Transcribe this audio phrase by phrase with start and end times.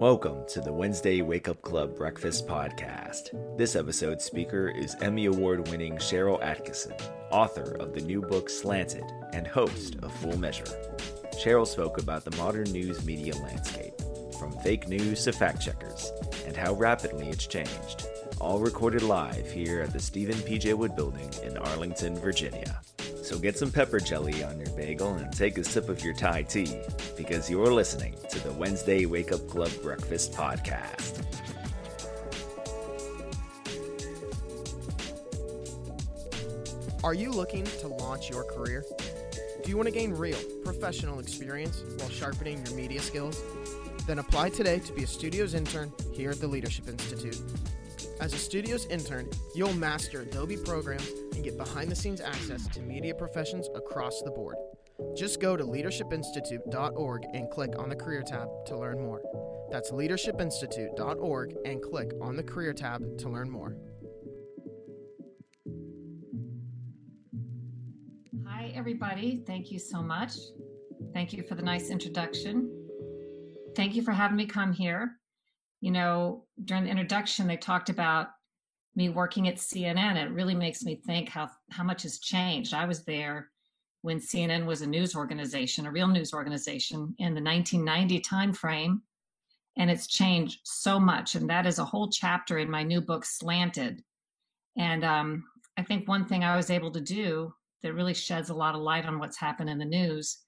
[0.00, 3.30] Welcome to the Wednesday Wake Up Club Breakfast Podcast.
[3.58, 6.96] This episode's speaker is Emmy Award winning Sharyl Attkisson,
[7.32, 10.62] author of the new book Slanted and host of Full Measure.
[11.32, 13.94] Sharyl spoke about the modern news media landscape,
[14.38, 16.12] from fake news to fact checkers,
[16.46, 18.06] and how rapidly it's changed.
[18.40, 20.74] All recorded live here at the Steven P.J.
[20.74, 22.80] Wood Building in Arlington, Virginia.
[23.28, 26.44] So get some pepper jelly on your bagel and take a sip of your Thai
[26.44, 26.80] tea
[27.14, 31.22] because you're listening to the Wednesday Wake Up Club Breakfast Podcast.
[37.04, 38.82] Are you looking to launch your career?
[39.62, 43.42] Do you want to gain real professional experience while sharpening your media skills?
[44.06, 47.38] Then apply today to be a studios intern here at the Leadership Institute.
[48.20, 52.80] As a studios intern, you'll master Adobe programs and get behind the scenes access to
[52.80, 54.56] media professions across the board.
[55.16, 59.22] Just go to leadershipinstitute.org and click on the career tab to learn more.
[59.70, 63.76] That's leadershipinstitute.org and click on the career tab to learn more.
[68.44, 69.44] Hi, everybody.
[69.46, 70.32] Thank you so much.
[71.14, 72.74] Thank you for the nice introduction.
[73.76, 75.18] Thank you for having me come here.
[75.80, 78.28] You know, during the introduction, they talked about
[78.96, 80.16] me working at CNN.
[80.16, 82.74] It really makes me think how how much has changed.
[82.74, 83.50] I was there
[84.02, 89.00] when CNN was a news organization, a real news organization in the 1990 timeframe,
[89.76, 91.34] and it's changed so much.
[91.34, 94.02] And that is a whole chapter in my new book, Slanted.
[94.76, 95.44] And um,
[95.76, 98.80] I think one thing I was able to do that really sheds a lot of
[98.80, 100.38] light on what's happened in the news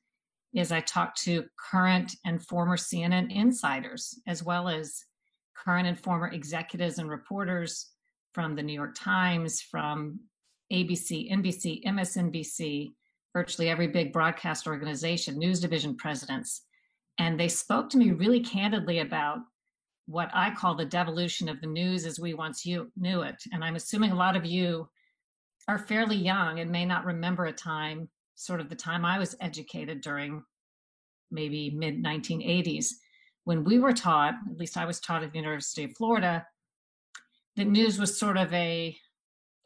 [0.53, 5.05] is I talked to current and former CNN insiders, as well as
[5.57, 7.91] current and former executives and reporters
[8.33, 10.21] from the New York Times, from
[10.73, 12.93] ABC, NBC, MSNBC,
[13.33, 16.63] virtually every big broadcast organization, news division presidents.
[17.19, 19.39] And they spoke to me really candidly about
[20.07, 23.37] what I call the devolution of the news as we once you knew it.
[23.53, 24.89] And I'm assuming a lot of you
[25.69, 29.37] are fairly young and may not remember a time, sort of the time I was
[29.41, 30.43] educated during
[31.31, 32.89] maybe mid 1980s,
[33.51, 36.47] when we were taught, at least I was taught at the University of Florida,
[37.57, 38.97] that news was sort of a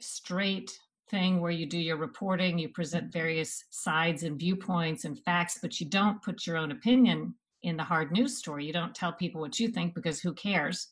[0.01, 0.73] straight
[1.11, 5.79] thing where you do your reporting, you present various sides and viewpoints and facts, but
[5.81, 8.65] you don't put your own opinion in the hard news story.
[8.65, 10.89] You don't tell people what you think because who cares?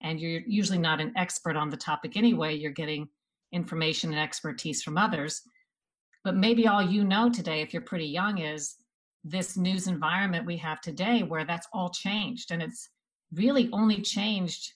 [0.00, 2.54] And you're usually not an expert on the topic anyway.
[2.54, 3.08] You're getting
[3.50, 5.42] information and expertise from others.
[6.22, 8.76] But maybe all you know today, if you're pretty young, is
[9.28, 12.52] this news environment we have today where that's all changed.
[12.52, 12.90] And it's
[13.32, 14.72] really only changed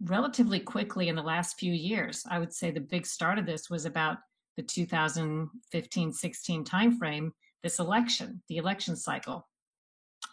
[0.00, 2.24] relatively quickly in the last few years.
[2.28, 4.16] I would say the big start of this was about
[4.56, 7.30] the 2015 16 timeframe,
[7.62, 9.46] this election, the election cycle.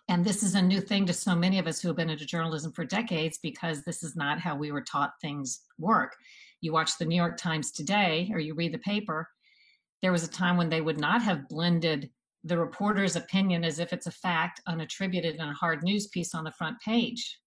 [0.08, 2.26] And this is a new thing to so many of us who have been into
[2.26, 6.16] journalism for decades because this is not how we were taught things work.
[6.62, 9.30] You watch the New York Times today or you read the paper,
[10.02, 12.09] there was a time when they would not have blended
[12.44, 16.44] the reporter's opinion as if it's a fact unattributed in a hard news piece on
[16.44, 17.40] the front page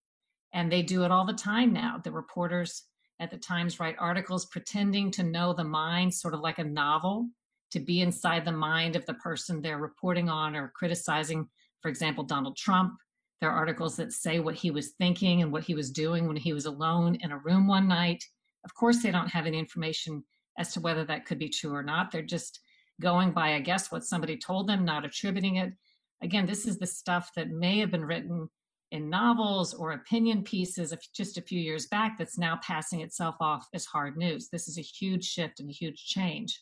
[0.53, 2.01] and they do it all the time now.
[2.03, 2.85] The reporters
[3.21, 7.29] at the Times write articles pretending to know the mind, sort of like a novel,
[7.71, 11.49] to be inside the mind of the person they're reporting on or criticizing.
[11.81, 12.95] For example, Donald Trump.
[13.41, 16.37] There are articles that say what he was thinking and what he was doing when
[16.37, 18.23] he was alone in a room one night.
[18.65, 20.23] Of course, they don't have any information
[20.59, 22.11] as to whether that could be true or not.
[22.11, 22.61] They're just
[23.03, 25.75] going by, I guess, what somebody told them, not attributing it.
[26.23, 28.49] Again, this is the stuff that may have been written
[28.93, 33.67] in novels or opinion pieces just a few years back that's now passing itself off
[33.75, 34.49] as hard news.
[34.51, 36.61] This is a huge shift and a huge change.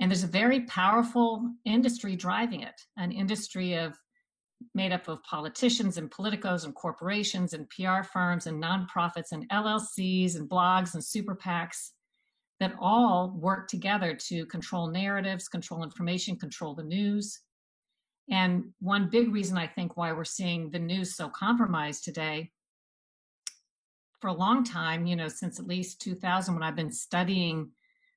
[0.00, 3.94] And there's a very powerful industry driving it, an industry of
[4.74, 10.36] made up of politicians and politicos and corporations and PR firms and nonprofits and LLCs
[10.36, 11.90] and blogs and super PACs
[12.64, 17.40] that all work together to control narratives, control information, control the news,
[18.30, 22.50] and one big reason I think why we're seeing the news so compromised today,
[24.20, 27.68] for a long time, you know, since at least 2000, when I've been studying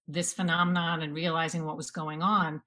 [0.08, 2.62] this phenomenon and realizing what was going on,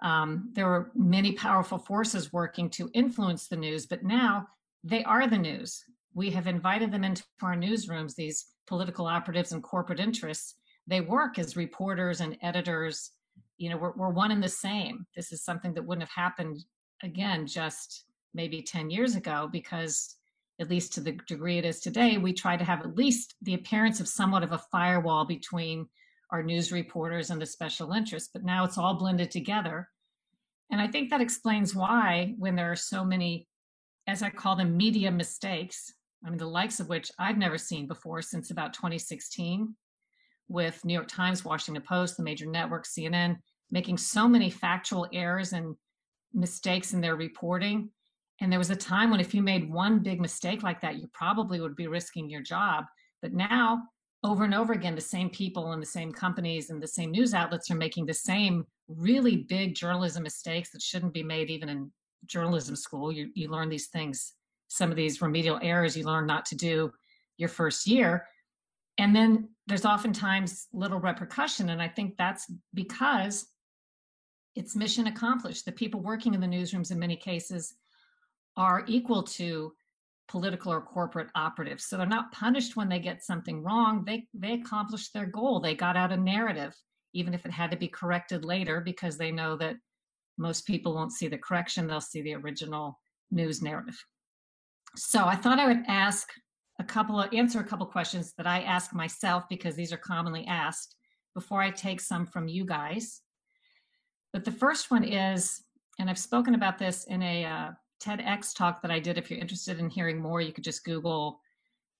[0.00, 4.46] um, there were many powerful forces working to influence the news, but now
[4.82, 5.84] they are the news.
[6.14, 10.54] We have invited them into our newsrooms, these political operatives and corporate interests.
[10.86, 13.12] They work as reporters and editors
[13.56, 15.06] you know we're, we're one and the same.
[15.14, 16.64] This is something that wouldn't have happened
[17.02, 18.04] again just
[18.34, 20.16] maybe 10 years ago because
[20.60, 23.54] at least to the degree it is today we try to have at least the
[23.54, 25.86] appearance of somewhat of a firewall between
[26.30, 29.88] our news reporters and the special interests but now it's all blended together.
[30.70, 33.46] And i think that explains why when there are so many
[34.06, 35.92] as i call them media mistakes
[36.26, 39.74] I mean, the likes of which I've never seen before since about 2016
[40.48, 43.38] with New York Times, Washington Post, the major networks, CNN,
[43.70, 45.74] making so many factual errors and
[46.32, 47.90] mistakes in their reporting.
[48.40, 51.08] And there was a time when if you made one big mistake like that, you
[51.12, 52.84] probably would be risking your job.
[53.22, 53.82] But now,
[54.22, 57.34] over and over again, the same people and the same companies and the same news
[57.34, 61.92] outlets are making the same really big journalism mistakes that shouldn't be made even in
[62.26, 63.12] journalism school.
[63.12, 64.32] You, you learn these things,
[64.68, 66.90] some of these remedial errors you learn not to do
[67.36, 68.26] your first year.
[68.98, 71.70] And then there's oftentimes little repercussion.
[71.70, 73.46] And I think that's because
[74.54, 75.64] it's mission accomplished.
[75.64, 77.74] The people working in the newsrooms in many cases
[78.56, 79.72] are equal to
[80.28, 81.86] political or corporate operatives.
[81.86, 84.04] So they're not punished when they get something wrong.
[84.04, 85.60] They they accomplished their goal.
[85.60, 86.74] They got out a narrative,
[87.12, 89.76] even if it had to be corrected later, because they know that
[90.38, 92.98] most people won't see the correction, they'll see the original
[93.30, 94.02] news narrative.
[94.96, 96.28] So I thought I would ask
[96.78, 100.44] a couple of answer a couple questions that I ask myself because these are commonly
[100.46, 100.96] asked
[101.34, 103.20] before I take some from you guys.
[104.32, 105.62] But the first one is,
[105.98, 107.70] and I've spoken about this in a uh,
[108.02, 109.18] TEDx talk that I did.
[109.18, 111.40] If you're interested in hearing more, you could just Google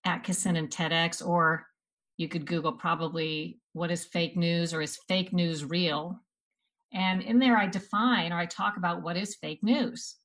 [0.07, 1.67] Attkisson and TEDx, or
[2.17, 6.21] you could Google probably what is fake news or is fake news real?
[6.93, 10.17] And in there, I define or I talk about what is fake news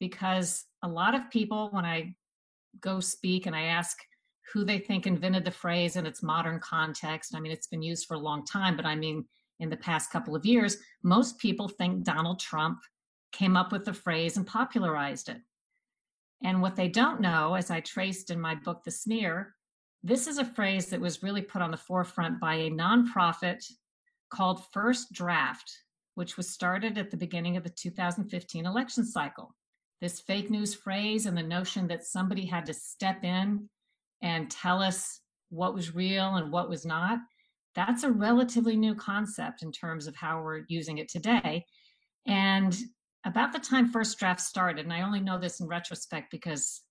[0.00, 2.14] because a lot of people, when I
[2.80, 3.98] go speak and I ask
[4.52, 7.34] who they think invented the phrase in its modern context.
[7.34, 9.24] I mean, it's been used for a long time, but I mean,
[9.58, 12.78] in the past couple of years, most people think Donald Trump
[13.32, 15.38] came up with the phrase and popularized it.
[16.44, 19.54] And what they don't know, as I traced in my book, The Smear,
[20.02, 23.64] this is a phrase that was really put on the forefront by a nonprofit
[24.30, 25.72] called First Draft,
[26.14, 29.55] which was started at the beginning of the 2015 election cycle
[30.00, 33.68] this fake news phrase and the notion that somebody had to step in
[34.22, 35.20] and tell us
[35.50, 37.18] what was real and what was not,
[37.74, 41.64] that's a relatively new concept in terms of how we're using it today.
[42.26, 42.76] And
[43.24, 46.82] about the time First Draft started, and I only know this in retrospect because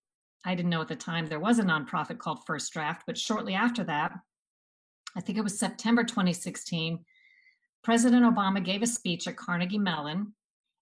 [0.46, 3.54] I didn't know at the time there was a nonprofit called First Draft, but shortly
[3.56, 4.13] after that,
[5.16, 7.00] I think it was September 2016,
[7.84, 10.34] President Obama gave a speech at Carnegie Mellon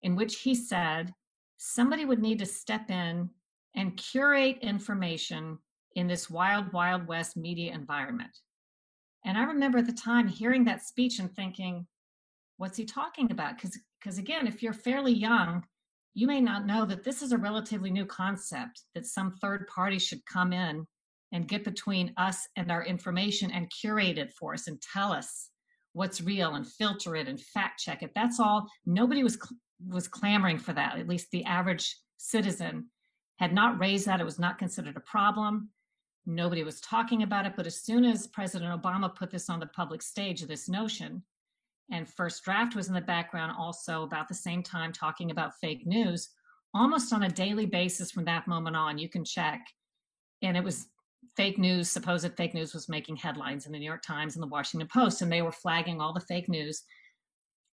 [0.02, 1.14] in which he said
[1.58, 3.30] somebody would need to step in
[3.76, 5.58] and curate information
[5.96, 8.38] in this wild, wild west media environment.
[9.26, 11.88] And I remember at the time hearing that speech and thinking,
[12.58, 13.56] what's he talking about?
[13.58, 15.64] Because again, if you're fairly young,
[16.14, 19.98] you may not know that this is a relatively new concept that some third party
[19.98, 20.86] should come in
[21.32, 25.50] and get between us and our information and curate it for us and tell us
[25.94, 28.12] what's real and filter it and fact check it.
[28.14, 28.68] That's all.
[28.86, 29.38] Nobody was
[29.88, 30.98] was clamoring for that.
[30.98, 32.88] At least the average citizen
[33.38, 34.22] had not raised that.
[34.22, 35.70] It was not considered a problem.
[36.26, 37.54] Nobody was talking about it.
[37.56, 41.24] But as soon as President Obama put this on the public stage, this notion,
[41.92, 45.86] and First Draft was in the background also about the same time talking about fake
[45.86, 46.30] news,
[46.74, 49.62] almost on a daily basis from that moment on, you can check.
[50.42, 50.88] And it was
[51.36, 54.48] fake news, supposed fake news was making headlines in the New York Times and the
[54.48, 56.84] Washington Post, and they were flagging all the fake news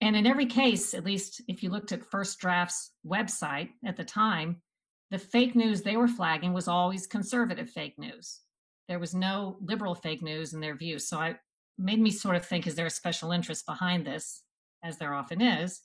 [0.00, 4.04] and in every case, at least if you looked at First Draft's website at the
[4.04, 4.62] time,
[5.10, 8.40] the fake news they were flagging was always conservative fake news.
[8.88, 10.98] There was no liberal fake news in their view.
[10.98, 11.36] So I
[11.78, 14.42] made me sort of think, is there a special interest behind this,
[14.82, 15.80] as there often is?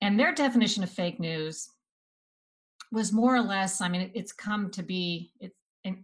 [0.00, 1.68] And their definition of fake news
[2.90, 5.54] was more or less, I mean, it's come to be it's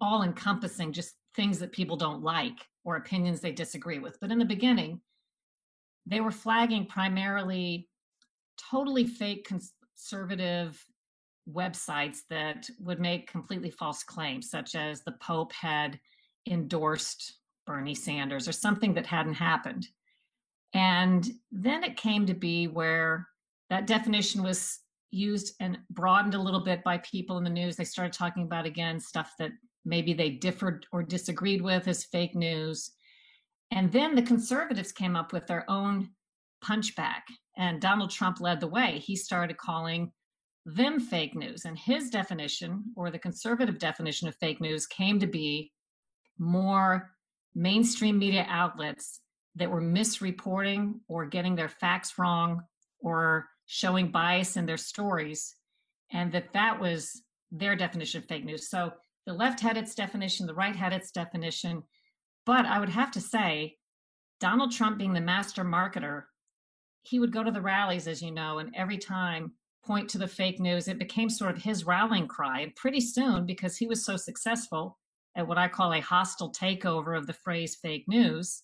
[0.00, 4.19] all encompassing, just things that people don't like or opinions they disagree with.
[4.21, 5.00] But in the beginning,
[6.07, 7.89] they were flagging primarily
[8.71, 10.83] totally fake conservative
[11.51, 15.99] websites that would make completely false claims, such as the Pope had
[16.49, 17.35] endorsed
[17.67, 19.87] Bernie Sanders or something that hadn't happened.
[20.73, 23.29] And then it came to be where
[23.71, 27.77] that definition was used and broadened a little bit by people in the news.
[27.77, 29.53] They started talking about, again, stuff that
[29.85, 32.93] maybe they differed or disagreed with as fake news.
[33.71, 36.11] And then the conservatives came up with their own
[36.65, 37.23] punchback,
[37.57, 38.99] and Donald Trump led the way.
[38.99, 40.13] He started calling
[40.65, 41.65] them fake news.
[41.65, 45.73] And his definition, or the conservative definition of fake news, came to be
[46.39, 47.11] more
[47.55, 49.21] mainstream media outlets
[49.55, 52.63] that were misreporting or getting their facts wrong
[53.01, 55.57] or showing bias in their stories
[56.13, 58.93] and that that was their definition of fake news so
[59.27, 61.83] the left had its definition the right had its definition
[62.47, 63.76] but I would have to say,
[64.41, 66.25] Donald Trump being the master marketer,
[67.03, 69.53] he would go to the rallies, as you know, and every time
[69.87, 70.88] point to the fake news.
[70.88, 72.61] It became sort of his rallying cry.
[72.61, 74.99] And pretty soon, because he was so successful,
[75.37, 78.62] at what I call a hostile takeover of the phrase fake news,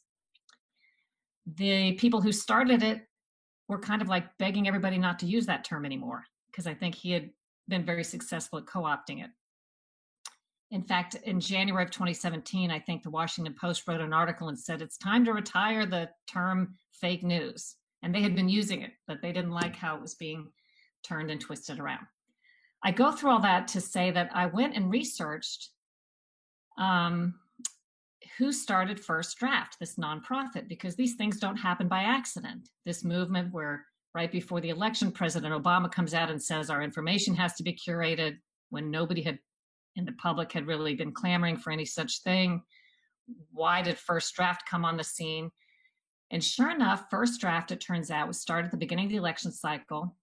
[1.47, 3.03] the people who started it
[3.69, 6.95] were kind of like begging everybody not to use that term anymore because I think
[6.95, 7.31] he had
[7.69, 9.31] been very successful at co opting it.
[10.73, 14.59] In fact, in January of 2017, I think the Washington Post wrote an article and
[14.59, 17.77] said it's time to retire the term fake news.
[18.03, 20.51] And they had been using it, but they didn't like how it was being
[21.05, 22.07] turned and twisted around.
[22.83, 25.69] I go through all that to say that I went and researched
[26.79, 27.35] um,
[28.39, 32.71] who started First Draft, this nonprofit, because these things don't happen by accident.
[32.87, 37.35] This movement, where right before the election, President Obama comes out and says our information
[37.35, 38.39] has to be curated
[38.71, 39.39] when nobody had
[39.97, 42.63] and the public had really been clamoring for any such thing.
[43.53, 45.51] Why did First Draft come on the scene?
[46.31, 49.19] And sure enough, First Draft, it turns out, was started at the beginning of the
[49.19, 50.17] election cycle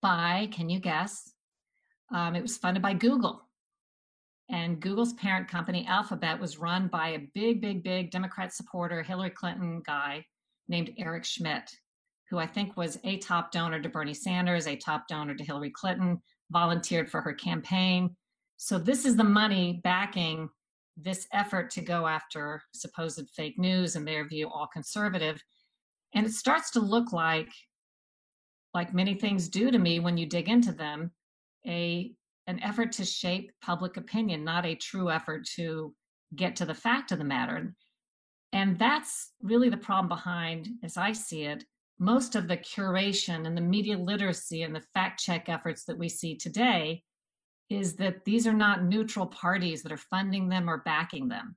[0.00, 1.30] by, can you guess?
[2.12, 3.48] Um, it was funded by Google.
[4.48, 9.30] And Google's parent company, Alphabet, was run by a big, big, big Democrat supporter, Hillary
[9.30, 10.24] Clinton guy
[10.68, 11.70] named Eric Schmidt,
[12.28, 15.70] who I think was a top donor to Bernie Sanders, a top donor to Hillary
[15.70, 18.14] Clinton, volunteered for her campaign,
[18.56, 20.48] so this is the money backing
[20.96, 25.42] this effort to go after supposed fake news in their view all conservative.
[26.14, 27.48] And it starts to look like,
[28.74, 31.12] like many things do to me when you dig into them,
[31.66, 32.12] a
[32.48, 35.94] an effort to shape public opinion, not a true effort to
[36.34, 37.72] get to the fact of the matter.
[38.52, 41.64] And that's really the problem behind, as I see it,
[42.00, 46.08] most of the curation and the media literacy and the fact check efforts that we
[46.08, 47.04] see today
[47.72, 51.56] is that these are not neutral parties that are funding them or backing them.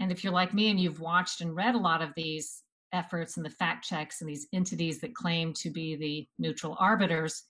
[0.00, 3.36] And if you're like me and you've watched and read a lot of these efforts
[3.36, 7.44] and the fact checks and these entities that claim to be the neutral arbiters,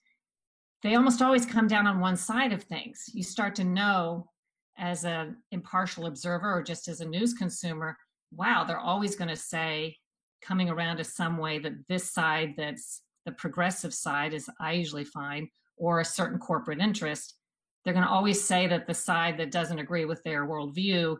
[0.81, 3.05] they almost always come down on one side of things.
[3.13, 4.29] You start to know
[4.77, 7.97] as an impartial observer or just as a news consumer,
[8.31, 9.95] wow, they're always going to say,
[10.41, 15.05] coming around to some way that this side that's the progressive side, is I usually
[15.05, 17.35] find, or a certain corporate interest,
[17.83, 21.17] they're going to always say that the side that doesn't agree with their worldview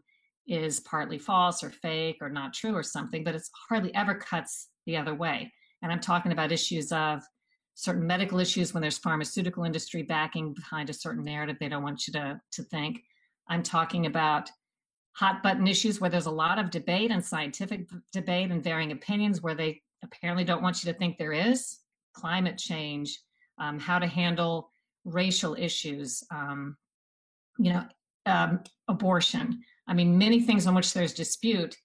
[0.48, 4.70] is partly false or fake or not true or something, but it's hardly ever cuts
[4.86, 5.52] the other way.
[5.82, 7.22] And I'm talking about issues of
[7.76, 12.08] certain medical issues when there's pharmaceutical industry backing behind a certain narrative they don't want
[12.08, 13.02] you to, to think.
[13.48, 14.50] I'm talking about
[15.14, 19.42] hot button issues where there's a lot of debate and scientific debate and varying opinions
[19.42, 21.80] where they apparently don't want you to think there is
[22.14, 23.20] climate change,
[23.60, 24.72] um, how to handle
[25.06, 26.78] racial issues, um,
[27.58, 27.84] you know,
[28.26, 29.62] um, abortion.
[29.88, 31.76] I mean, many things on which there's dispute.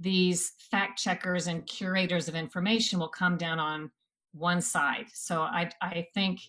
[0.00, 3.90] These fact checkers and curators of information will come down on
[4.32, 5.06] one side.
[5.12, 6.40] So I, I think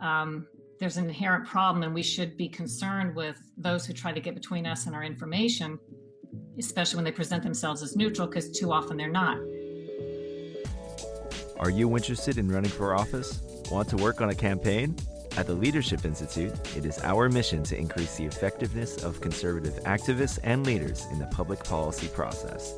[0.00, 0.46] um,
[0.80, 4.34] there's an inherent problem, and we should be concerned with those who try to get
[4.34, 5.78] between us and our information,
[6.58, 9.38] especially when they present themselves as neutral, because too often they're not.
[11.60, 13.40] Are you interested in running for office?
[13.70, 14.96] Want to work on a campaign?
[15.40, 20.38] At the Leadership Institute, it is our mission to increase the effectiveness of conservative activists
[20.44, 22.74] and leaders in the public policy process.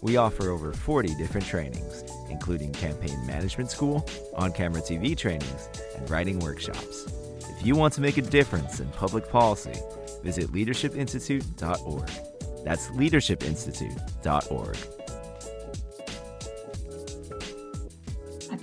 [0.00, 6.08] We offer over 40 different trainings, including campaign management school, on camera TV trainings, and
[6.08, 7.04] writing workshops.
[7.50, 9.78] If you want to make a difference in public policy,
[10.22, 12.10] visit leadershipinstitute.org.
[12.64, 15.05] That's leadershipinstitute.org.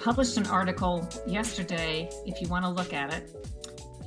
[0.04, 3.34] published an article yesterday, if you want to look at it,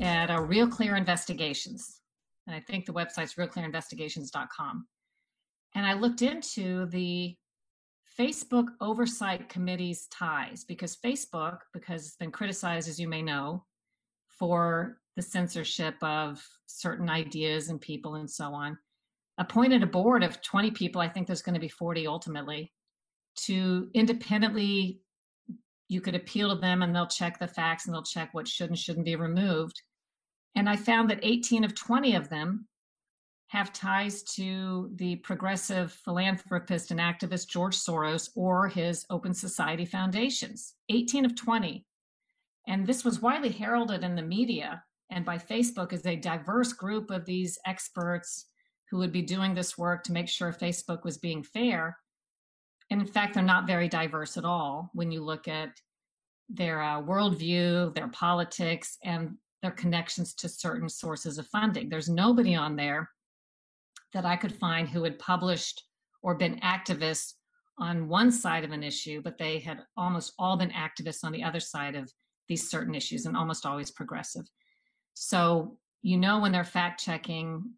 [0.03, 2.03] at a Real Clear Investigations.
[2.47, 4.87] And I think the website's realclearinvestigations.com.
[5.75, 7.35] And I looked into the
[8.21, 13.65] Facebook Oversight Committee's ties because Facebook, because it's been criticized, as you may know,
[14.38, 18.76] for the censorship of certain ideas and people and so on,
[19.38, 21.00] appointed a board of 20 people.
[21.00, 22.71] I think there's going to be 40 ultimately
[23.47, 25.00] to independently
[25.88, 28.71] you could appeal to them and they'll check the facts and they'll check what should
[28.71, 29.81] and shouldn't be removed.
[30.55, 32.66] And I found that 18 of 20 of them
[33.49, 40.75] have ties to the progressive philanthropist and activist George Soros or his Open Society foundations.
[40.88, 41.85] 18 of 20.
[42.66, 47.11] And this was widely heralded in the media and by Facebook as a diverse group
[47.11, 48.47] of these experts
[48.90, 51.97] who would be doing this work to make sure Facebook was being fair.
[52.90, 55.71] And in fact, they're not very diverse at all when you look at
[56.49, 61.88] their uh, worldview, their politics, and their connections to certain sources of funding.
[61.88, 63.11] There's nobody on there
[64.12, 65.83] that I could find who had published
[66.23, 67.33] or been activists
[67.78, 71.43] on one side of an issue, but they had almost all been activists on the
[71.43, 72.11] other side of
[72.49, 74.45] these certain issues and almost always progressive.
[75.14, 77.73] So, you know, when they're fact checking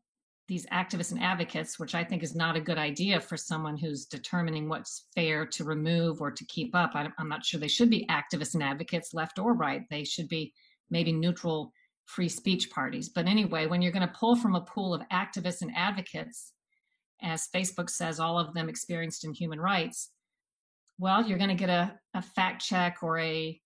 [0.48, 4.06] these activists and advocates, which I think is not a good idea for someone who's
[4.06, 6.92] determining what's fair to remove or to keep up.
[6.94, 9.82] I, am not sure they should be activists and advocates, left or right.
[9.90, 10.54] They should be
[10.90, 11.70] maybe neutral
[12.06, 13.10] free speech parties.
[13.10, 16.54] But anyway, when you're going to pull from a pool of activists and advocates,
[17.22, 20.10] as Facebook says, all of them experienced in human rights,
[20.98, 23.60] well, you're going to get a, a fact check or a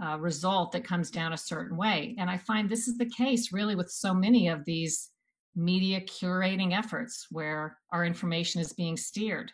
[0.00, 2.14] uh, result that comes down a certain way.
[2.18, 5.10] And I find this is the case really with so many of these
[5.58, 9.50] media curating efforts where our information is being steered.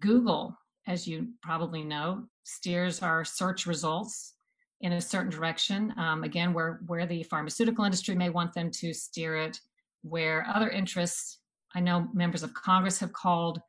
[0.00, 0.56] Google,
[0.86, 4.34] as you probably know, steers our search results
[4.82, 5.92] in a certain direction.
[5.98, 9.60] Um, again, where where the pharmaceutical industry may want them to steer it,
[10.02, 11.40] where other interests.
[11.74, 13.60] I know members of Congress have called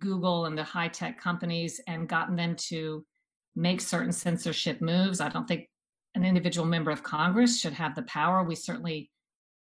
[0.00, 3.04] Google and the high tech companies and gotten them to
[3.54, 5.20] make certain censorship moves.
[5.20, 5.68] I don't think
[6.14, 8.42] an individual member of Congress should have the power.
[8.42, 9.10] We certainly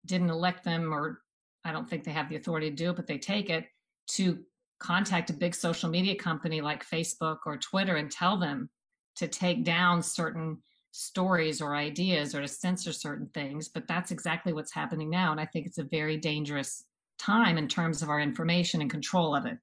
[0.06, 1.22] didn't elect them, or
[1.64, 3.66] I don't think they have the authority to do it, but they take it
[4.12, 4.38] to
[4.78, 8.68] contact a big social media company like Facebook or Twitter and tell them
[9.16, 10.58] to take down certain
[10.90, 13.68] stories or ideas or to censor certain things.
[13.68, 15.32] But that's exactly what's happening now.
[15.32, 16.84] And I think it's a very dangerous
[17.18, 19.58] time in terms of our information and control of it.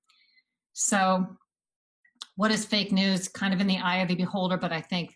[0.74, 1.26] So,
[2.36, 3.28] what is fake news?
[3.28, 5.14] Kind of in the eye of the beholder, but I think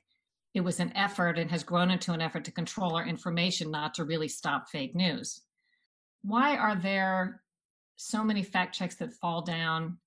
[0.54, 3.94] it was an effort and has grown into an effort to control our information, not
[3.96, 5.42] to really stop fake news.
[6.25, 7.41] Why are there
[7.98, 9.98] so many fact checks that fall down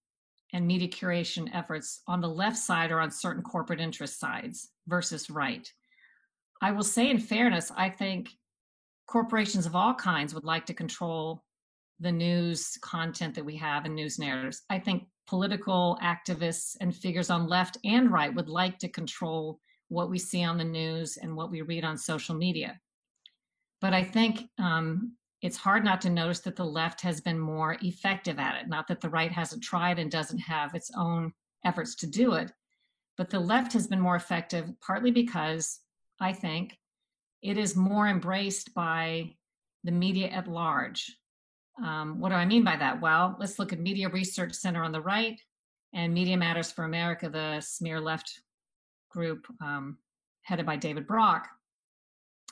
[0.52, 5.30] and media curation efforts on the left side or on certain corporate interest sides versus
[5.30, 5.70] right?
[6.60, 8.30] I will say, in fairness, I think
[9.06, 11.44] corporations of all kinds would like to control
[12.00, 14.62] the news content that we have and news narratives.
[14.70, 20.10] I think political activists and figures on left and right would like to control what
[20.10, 22.80] we see on the news and what we read on social media.
[23.80, 27.76] But I think um, it's hard not to notice that the left has been more
[27.82, 28.68] effective at it.
[28.68, 31.32] Not that the right hasn't tried and doesn't have its own
[31.64, 32.50] efforts to do it,
[33.16, 35.80] but the left has been more effective partly because
[36.20, 36.76] I think
[37.42, 39.34] it is more embraced by
[39.84, 41.16] the media at large.
[41.82, 43.00] Um, what do I mean by that?
[43.00, 45.40] Well, let's look at Media Research Center on the right
[45.94, 48.40] and Media Matters for America, the smear left
[49.10, 49.98] group um,
[50.42, 51.48] headed by David Brock.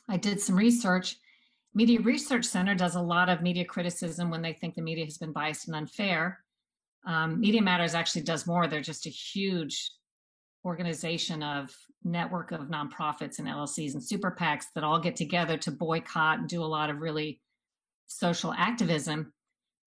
[0.08, 1.16] I did some research.
[1.76, 5.18] Media Research Center does a lot of media criticism when they think the media has
[5.18, 6.42] been biased and unfair.
[7.06, 8.66] Um, media Matters actually does more.
[8.66, 9.90] They're just a huge
[10.64, 11.70] organization of
[12.02, 16.48] network of nonprofits and LLCs and super PACs that all get together to boycott and
[16.48, 17.42] do a lot of really
[18.06, 19.34] social activism.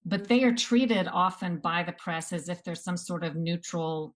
[0.06, 4.14] But they are treated often by the press as if there's some sort of neutral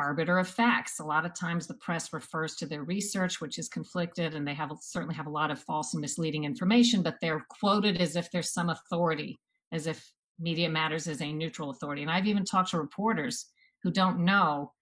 [0.00, 0.98] arbiter of facts.
[0.98, 4.54] A lot of times the press refers to their research, which is conflicted, and they
[4.54, 8.30] have certainly have a lot of false and misleading information, but they're quoted as if
[8.30, 9.38] there's some authority,
[9.72, 12.02] as if Media Matters is a neutral authority.
[12.02, 13.46] And I've even talked to reporters
[13.82, 14.72] who don't know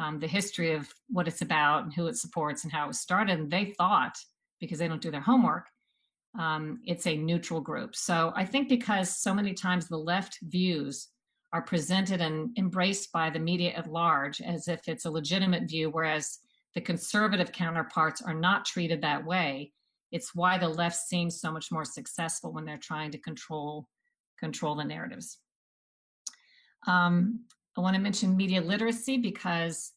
[0.00, 3.00] um, the history of what it's about and who it supports and how it was
[3.00, 3.38] started.
[3.38, 4.16] And they thought,
[4.60, 5.66] because they don't do their homework,
[6.38, 7.94] um, it's a neutral group.
[7.94, 11.08] So I think because so many times the left views
[11.52, 15.90] are presented and embraced by the media at large as if it's a legitimate view,
[15.90, 16.38] whereas
[16.74, 19.72] the conservative counterparts are not treated that way.
[20.10, 23.86] It's why the left seems so much more successful when they're trying to control
[24.38, 25.38] control the narratives.
[26.86, 27.44] Um,
[27.76, 29.92] I want to mention media literacy because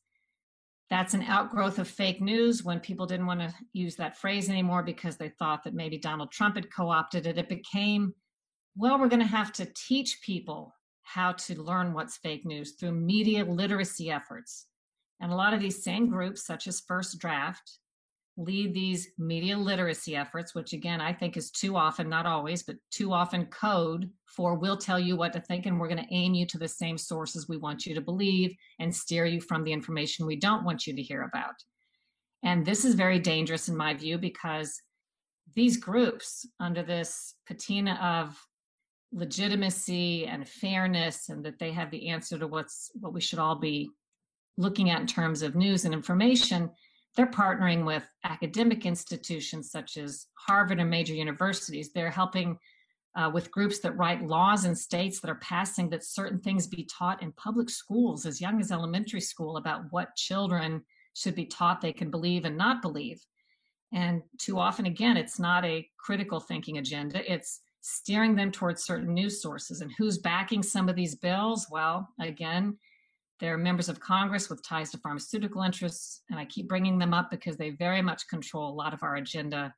[0.89, 4.83] that's an outgrowth of fake news when people didn't want to use that phrase anymore
[4.83, 7.39] because they thought that maybe Donald Trump had co opted it.
[7.39, 8.13] It became,
[8.75, 10.74] well, we're going to have to teach people
[11.05, 14.65] how to learn what's fake news through media literacy efforts.
[15.21, 17.79] And a lot of these same groups, such as First Draft,
[18.37, 22.75] lead these media literacy efforts, which again, I think is too often, not always, but
[22.91, 26.33] too often code for we'll tell you what to think and we're going to aim
[26.33, 29.71] you to the same sources we want you to believe and steer you from the
[29.71, 31.55] information we don't want you to hear about.
[32.43, 34.81] And this is very dangerous in my view because
[35.55, 38.37] these groups, under this patina of
[39.11, 43.55] legitimacy and fairness, and that they have the answer to what's what we should all
[43.55, 43.89] be
[44.57, 46.69] looking at in terms of news and information,
[47.15, 51.91] they're partnering with academic institutions such as Harvard and major universities.
[51.91, 52.57] They're helping
[53.15, 56.85] uh, with groups that write laws in states that are passing that certain things be
[56.85, 61.79] taught in public schools as young as elementary school about what children should be taught
[61.79, 63.21] they can believe and not believe.
[63.93, 69.13] And too often, again, it's not a critical thinking agenda, it's steering them towards certain
[69.13, 69.81] news sources.
[69.81, 71.67] And who's backing some of these bills?
[71.69, 72.77] Well, again,
[73.39, 77.29] they're members of Congress with ties to pharmaceutical interests, and I keep bringing them up
[77.29, 79.71] because they very much control a lot of our agenda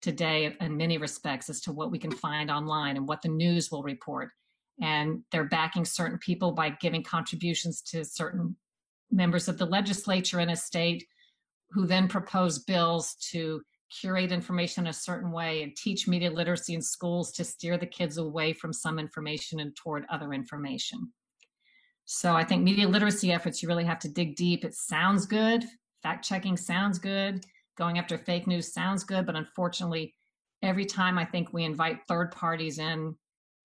[0.00, 3.70] today in many respects as to what we can find online and what the news
[3.70, 4.30] will report.
[4.80, 8.56] And they're backing certain people by giving contributions to certain
[9.12, 11.06] members of the legislature in a state
[11.70, 13.62] who then propose bills to
[14.00, 18.18] curate information a certain way and teach media literacy in schools to steer the kids
[18.18, 21.12] away from some information and toward other information.
[22.04, 24.64] So I think media literacy efforts, you really have to dig deep.
[24.64, 25.64] It sounds good.
[26.02, 27.44] Fact checking sounds good.
[27.78, 29.24] Going after fake news sounds good.
[29.26, 30.14] But unfortunately,
[30.62, 33.16] every time I think we invite third parties in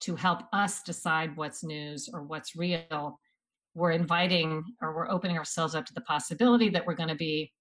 [0.01, 3.19] to help us decide what's news or what's real,
[3.73, 7.51] we're inviting or we're opening ourselves up to the possibility that we're going to be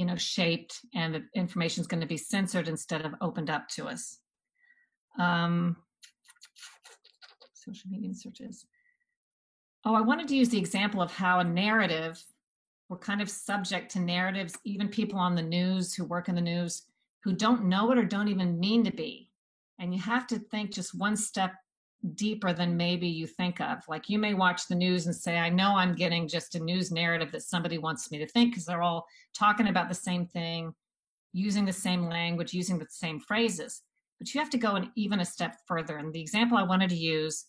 [0.00, 3.68] you know shaped and the information is going to be censored instead of opened up
[3.68, 4.18] to us.
[5.18, 5.76] Um,
[7.52, 8.64] social media searches.
[9.84, 12.22] Oh i wanted to use the example of how a narrative
[12.88, 16.40] we're kind of subject to narratives even people on the news who work in the
[16.40, 16.82] news
[17.22, 19.30] who don't know it or don't even mean to be.
[19.78, 21.52] And you have to think just one step
[22.14, 23.78] deeper than maybe you think of.
[23.88, 26.90] Like you may watch the news and say, I know I'm getting just a news
[26.90, 30.74] narrative that somebody wants me to think because they're all talking about the same thing,
[31.32, 33.82] using the same language, using the same phrases.
[34.18, 35.98] But you have to go an, even a step further.
[35.98, 37.46] And the example I wanted to use,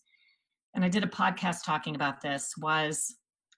[0.74, 3.16] and I did a podcast talking about this, was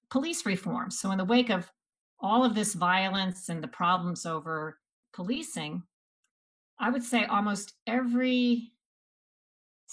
[0.10, 0.92] police reform.
[0.92, 1.72] So, in the wake of
[2.20, 4.80] all of this violence and the problems over
[5.14, 5.84] policing,
[6.80, 8.73] I would say almost every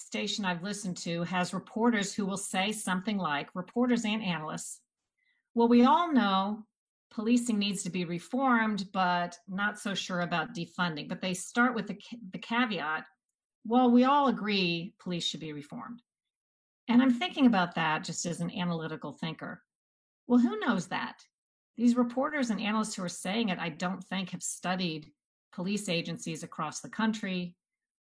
[0.00, 4.80] station I've listened to has reporters who will say something like, reporters and analysts,
[5.54, 6.64] well, we all know
[7.10, 11.08] policing needs to be reformed, but not so sure about defunding.
[11.08, 11.98] But they start with the,
[12.32, 13.04] the caveat,
[13.66, 16.02] well, we all agree police should be reformed.
[16.88, 19.62] And I'm thinking about that just as an analytical thinker.
[20.26, 21.16] Well, who knows that?
[21.76, 25.10] These reporters and analysts who are saying it, I don't think have studied
[25.52, 27.56] police agencies across the country,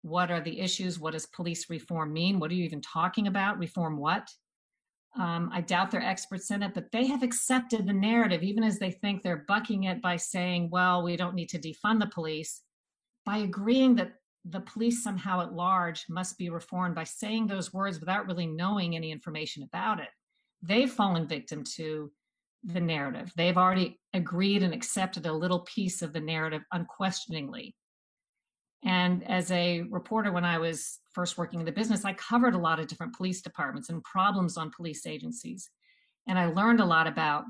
[0.08, 0.98] what are the issues?
[0.98, 2.38] What does police reform mean?
[2.38, 3.58] What are you even talking about?
[3.58, 4.28] Reform what?
[5.18, 8.78] Um, I doubt they're experts in it, but they have accepted the narrative, even as
[8.78, 12.60] they think they're bucking it by saying, well, we don't need to defund the police,
[13.24, 14.12] by agreeing that
[14.44, 18.94] the police somehow at large must be reformed by saying those words without really knowing
[18.94, 20.08] any information about it.
[20.62, 22.10] They've fallen victim to
[22.64, 23.32] the narrative.
[23.36, 27.74] They've already agreed and accepted a little piece of the narrative unquestioningly.
[28.84, 32.58] And as a reporter, when I was first working in the business, I covered a
[32.58, 35.68] lot of different police departments and problems on police agencies.
[36.28, 37.44] And I learned a lot about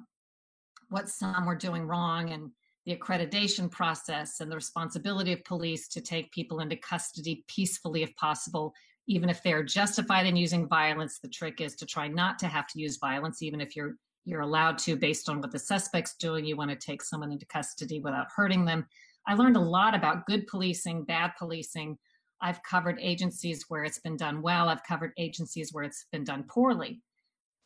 [0.89, 2.51] what some were doing wrong and
[2.87, 8.15] the accreditation process and the responsibility of police to take people into custody peacefully if
[8.17, 8.73] possible,
[9.07, 11.19] even if they're justified in using violence.
[11.19, 14.41] The trick is to try not to have to use violence, even if you're you're
[14.43, 16.45] allowed to based on what the suspect's doing.
[16.45, 18.87] You want to take someone into custody without hurting them.
[19.29, 21.99] I learned a lot about good policing, bad policing.
[22.41, 26.45] I've covered agencies where it's been done well, I've covered agencies where it's been done
[26.49, 27.03] poorly.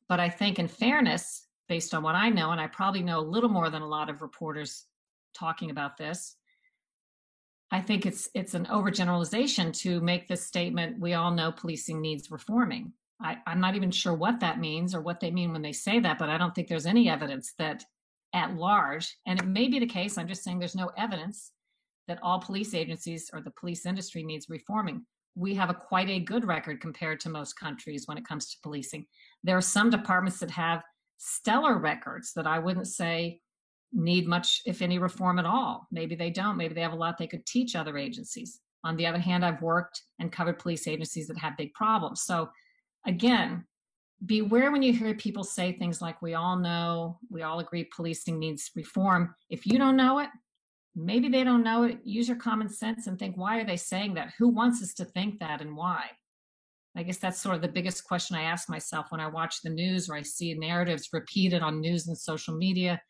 [0.08, 3.32] But I think, in fairness, based on what I know, and I probably know a
[3.34, 4.86] little more than a lot of reporters
[5.34, 6.36] talking about this,
[7.70, 11.00] I think it's it's an overgeneralization to make this statement.
[11.00, 12.92] We all know policing needs reforming.
[13.20, 16.00] I, I'm not even sure what that means or what they mean when they say
[16.00, 17.84] that, but I don't think there's any evidence that
[18.34, 21.52] at large, and it may be the case, I'm just saying there's no evidence
[22.08, 25.04] that all police agencies or the police industry needs reforming.
[25.34, 28.58] We have a quite a good record compared to most countries when it comes to
[28.62, 29.06] policing.
[29.44, 30.82] There are some departments that have
[31.18, 33.40] stellar records that I wouldn't say
[33.92, 35.86] need much, if any, reform at all.
[35.90, 36.56] Maybe they don't.
[36.56, 38.60] Maybe they have a lot they could teach other agencies.
[38.84, 42.22] On the other hand, I've worked and covered police agencies that have big problems.
[42.22, 42.50] So,
[43.06, 43.64] again,
[44.26, 48.38] beware when you hear people say things like, we all know, we all agree policing
[48.38, 49.34] needs reform.
[49.50, 50.28] If you don't know it,
[50.94, 51.98] maybe they don't know it.
[52.04, 54.32] Use your common sense and think, why are they saying that?
[54.38, 56.04] Who wants us to think that and why?
[56.94, 59.70] I guess that's sort of the biggest question I ask myself when I watch the
[59.70, 63.00] news or I see narratives repeated on news and social media,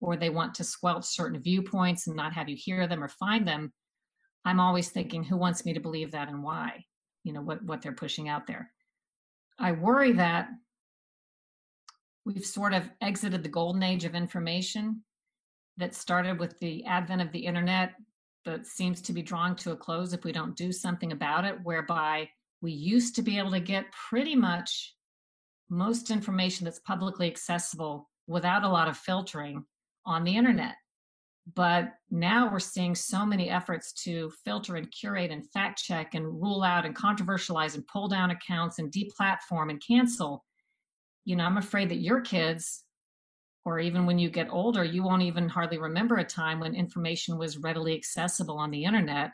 [0.00, 3.46] or they want to squelch certain viewpoints and not have you hear them or find
[3.46, 3.72] them.
[4.44, 6.84] I'm always thinking, who wants me to believe that and why?
[7.24, 8.70] You know, what, what they're pushing out there.
[9.58, 10.48] I worry that
[12.24, 15.02] we've sort of exited the golden age of information
[15.76, 17.92] that started with the advent of the internet,
[18.44, 21.56] but seems to be drawing to a close if we don't do something about it,
[21.62, 22.28] whereby
[22.60, 24.94] we used to be able to get pretty much
[25.68, 29.64] most information that's publicly accessible without a lot of filtering
[30.04, 30.74] on the internet.
[31.54, 36.24] But now we're seeing so many efforts to filter and curate and fact check and
[36.26, 40.44] rule out and controversialize and pull down accounts and deplatform and cancel.
[41.24, 42.84] You know, I'm afraid that your kids,
[43.64, 47.38] or even when you get older, you won't even hardly remember a time when information
[47.38, 49.32] was readily accessible on the internet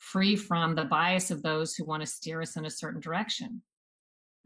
[0.00, 3.62] free from the bias of those who want to steer us in a certain direction.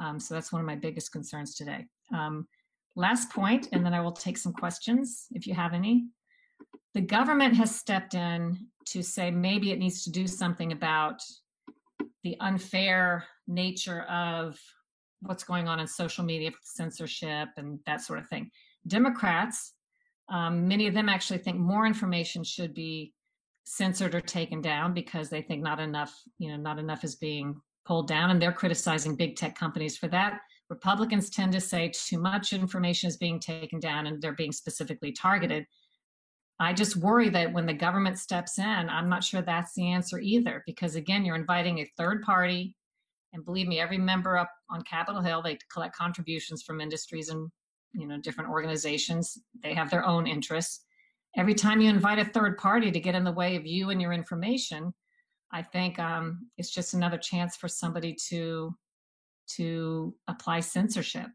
[0.00, 1.86] Um, so that's one of my biggest concerns today.
[2.12, 2.48] Um,
[2.96, 6.06] last point, and then I will take some questions if you have any.
[6.94, 11.22] The government has stepped in to say maybe it needs to do something about
[12.24, 14.58] the unfair nature of
[15.24, 18.50] what's going on in social media censorship and that sort of thing.
[18.86, 19.74] Democrats,
[20.28, 23.12] um, many of them actually think more information should be
[23.64, 27.54] censored or taken down because they think not enough, you know, not enough is being
[27.86, 30.40] pulled down, and they're criticizing big tech companies for that.
[30.70, 35.12] Republicans tend to say too much information is being taken down and they're being specifically
[35.12, 35.66] targeted.
[36.58, 40.18] I just worry that when the government steps in, I'm not sure that's the answer
[40.20, 42.74] either, because again, you're inviting a third party.
[43.34, 47.50] And believe me, every member up on Capitol Hill, they collect contributions from industries and
[47.92, 49.36] you know different organizations.
[49.62, 50.84] They have their own interests.
[51.36, 54.00] Every time you invite a third party to get in the way of you and
[54.00, 54.94] your information,
[55.52, 58.74] I think um, it's just another chance for somebody to
[59.56, 61.26] to apply censorship.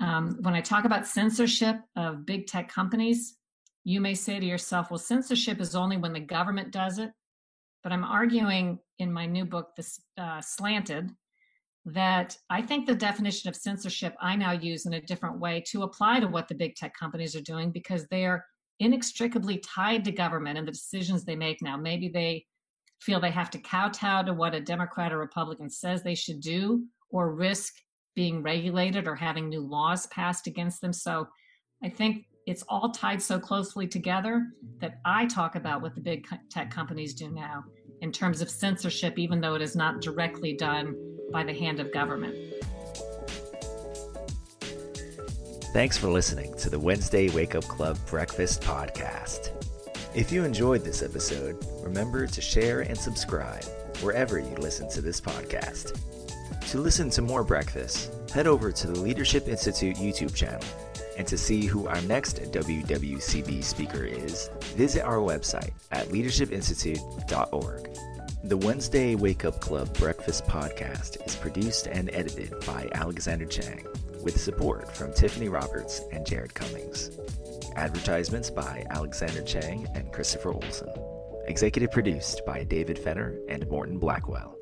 [0.00, 3.36] Um, when I talk about censorship of big tech companies,
[3.84, 7.10] you may say to yourself, well, censorship is only when the government does it.
[7.82, 11.10] But I'm arguing in my new book, this uh, Slanted,
[11.86, 15.82] that I think the definition of censorship I now use in a different way to
[15.82, 18.44] apply to what the big tech companies are doing because they're
[18.80, 21.76] inextricably tied to government and the decisions they make now.
[21.76, 22.46] Maybe they
[23.00, 26.84] feel they have to kowtow to what a Democrat or Republican says they should do
[27.10, 27.74] or risk
[28.14, 30.92] being regulated or having new laws passed against them.
[30.92, 31.28] So
[31.82, 34.78] I think it's all tied so closely together mm-hmm.
[34.80, 37.64] that I talk about what the big tech companies do now
[38.00, 40.96] in terms of censorship, even though it is not directly done
[41.30, 42.34] by the hand of government.
[45.72, 49.50] Thanks for listening to the Wednesday Wake Up Club Breakfast Podcast.
[50.16, 53.64] If you enjoyed this episode, remember to share and subscribe
[54.02, 56.00] wherever you listen to this podcast.
[56.70, 60.64] To listen to more breakfast, head over to the Leadership Institute YouTube channel.
[61.16, 67.90] And to see who our next WWCB speaker is, visit our website at leadershipinstitute.org.
[68.44, 73.86] The Wednesday Wake Up Club Breakfast Podcast is produced and edited by Alexander Chang
[74.22, 77.10] with support from Tiffany Roberts and Jared Cummings.
[77.76, 80.88] Advertisements by Alexander Chang and Christopher Olson.
[81.46, 84.56] Executive produced by David Fenner and Morton Blackwell.